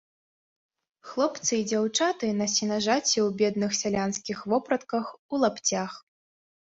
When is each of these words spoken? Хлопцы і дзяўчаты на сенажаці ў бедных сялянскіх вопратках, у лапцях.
Хлопцы 1.09 1.51
і 1.63 1.67
дзяўчаты 1.71 2.31
на 2.39 2.47
сенажаці 2.55 3.17
ў 3.25 3.27
бедных 3.43 3.71
сялянскіх 3.81 4.37
вопратках, 4.55 5.05
у 5.33 5.43
лапцях. 5.45 5.91